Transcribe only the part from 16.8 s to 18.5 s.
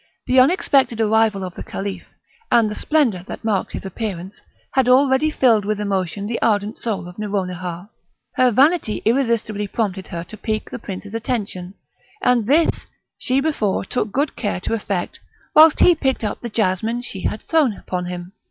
she had thrown upon him.